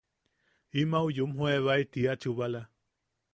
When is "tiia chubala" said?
1.91-2.61